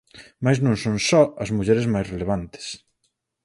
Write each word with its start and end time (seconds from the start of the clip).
Mais 0.43 0.57
non 0.65 0.75
son 0.83 0.95
só 1.09 1.21
as 1.43 1.49
mulleres 1.57 1.91
máis 1.93 2.07
relevantes. 2.13 2.65